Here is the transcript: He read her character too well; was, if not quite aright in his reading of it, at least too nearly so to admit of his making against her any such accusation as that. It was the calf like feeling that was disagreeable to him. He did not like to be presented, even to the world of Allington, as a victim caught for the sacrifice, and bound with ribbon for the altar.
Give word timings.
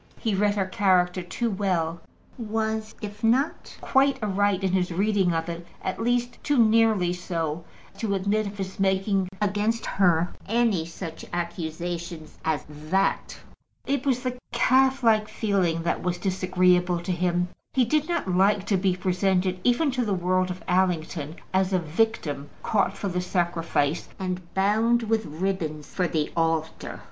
He 0.17 0.33
read 0.33 0.55
her 0.55 0.65
character 0.65 1.21
too 1.21 1.51
well; 1.51 2.01
was, 2.35 2.95
if 3.03 3.23
not 3.23 3.77
quite 3.81 4.17
aright 4.23 4.63
in 4.63 4.71
his 4.71 4.91
reading 4.91 5.31
of 5.31 5.47
it, 5.47 5.63
at 5.83 6.01
least 6.01 6.43
too 6.43 6.57
nearly 6.57 7.13
so 7.13 7.63
to 7.99 8.15
admit 8.15 8.47
of 8.47 8.57
his 8.57 8.79
making 8.79 9.27
against 9.39 9.85
her 9.85 10.33
any 10.47 10.87
such 10.87 11.23
accusation 11.31 12.27
as 12.43 12.65
that. 12.67 13.37
It 13.85 14.03
was 14.03 14.21
the 14.23 14.39
calf 14.51 15.03
like 15.03 15.27
feeling 15.29 15.83
that 15.83 16.01
was 16.01 16.17
disagreeable 16.17 16.99
to 17.01 17.11
him. 17.11 17.49
He 17.73 17.85
did 17.85 18.09
not 18.09 18.27
like 18.27 18.65
to 18.65 18.77
be 18.77 18.95
presented, 18.95 19.59
even 19.63 19.91
to 19.91 20.03
the 20.03 20.15
world 20.15 20.49
of 20.49 20.63
Allington, 20.67 21.35
as 21.53 21.73
a 21.73 21.77
victim 21.77 22.49
caught 22.63 22.97
for 22.97 23.07
the 23.07 23.21
sacrifice, 23.21 24.09
and 24.17 24.51
bound 24.55 25.03
with 25.03 25.27
ribbon 25.27 25.83
for 25.83 26.07
the 26.07 26.31
altar. 26.35 26.99